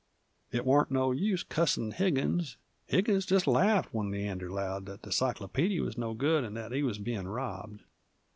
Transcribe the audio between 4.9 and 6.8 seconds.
the cyclopeedy was no good 'nd that